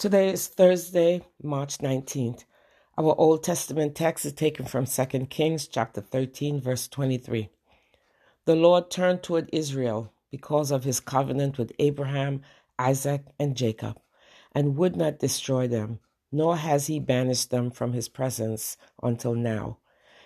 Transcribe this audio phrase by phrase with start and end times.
[0.00, 2.44] Today is Thursday, March 19th.
[2.96, 7.50] Our Old Testament text is taken from 2 Kings chapter 13 verse 23.
[8.46, 12.40] The Lord turned toward Israel because of his covenant with Abraham,
[12.78, 14.00] Isaac, and Jacob,
[14.54, 15.98] and would not destroy them,
[16.32, 19.80] nor has he banished them from his presence until now.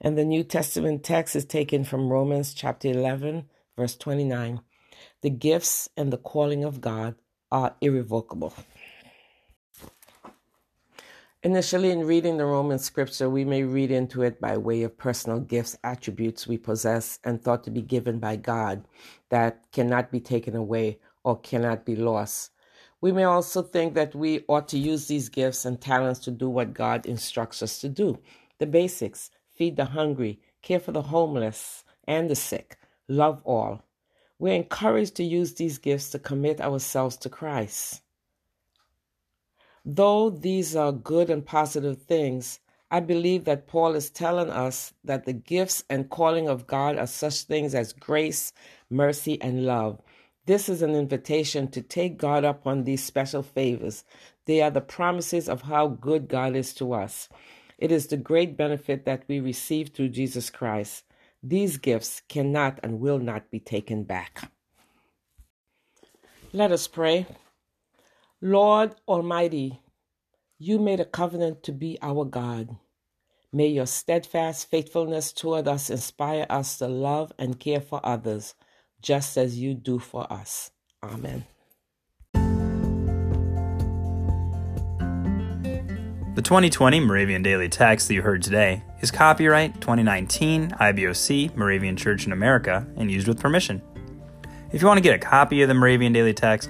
[0.00, 4.60] And the New Testament text is taken from Romans chapter 11 verse 29.
[5.22, 7.16] The gifts and the calling of God
[7.50, 8.54] are irrevocable.
[11.42, 15.40] Initially, in reading the Roman scripture, we may read into it by way of personal
[15.40, 18.86] gifts, attributes we possess, and thought to be given by God
[19.30, 22.52] that cannot be taken away or cannot be lost.
[23.00, 26.50] We may also think that we ought to use these gifts and talents to do
[26.50, 28.18] what God instructs us to do
[28.58, 32.78] the basics feed the hungry, care for the homeless and the sick,
[33.08, 33.82] love all.
[34.38, 38.02] We're encouraged to use these gifts to commit ourselves to Christ.
[39.88, 42.58] Though these are good and positive things,
[42.90, 47.06] I believe that Paul is telling us that the gifts and calling of God are
[47.06, 48.52] such things as grace,
[48.90, 50.02] mercy, and love.
[50.46, 54.02] This is an invitation to take God up on these special favors.
[54.46, 57.28] They are the promises of how good God is to us.
[57.78, 61.04] It is the great benefit that we receive through Jesus Christ.
[61.44, 64.50] These gifts cannot and will not be taken back.
[66.52, 67.26] Let us pray.
[68.42, 69.80] Lord Almighty,
[70.58, 72.76] you made a covenant to be our God.
[73.50, 78.54] May your steadfast faithfulness toward us inspire us to love and care for others,
[79.00, 80.70] just as you do for us.
[81.02, 81.46] Amen.
[86.34, 92.26] The 2020 Moravian Daily Text that you heard today is copyright 2019 IBOC Moravian Church
[92.26, 93.80] in America and used with permission.
[94.72, 96.68] If you want to get a copy of the Moravian Daily Text,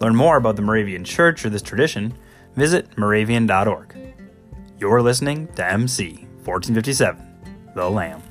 [0.00, 2.14] learn more about the Moravian Church or this tradition,
[2.54, 3.96] visit moravian.org.
[4.78, 8.22] You're listening to MC 1457, The Lamb.